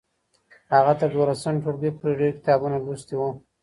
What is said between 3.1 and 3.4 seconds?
وو.